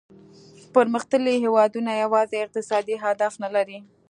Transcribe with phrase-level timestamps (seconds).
[0.75, 3.79] پرمختللي هیوادونه یوازې اقتصادي اهداف نه لري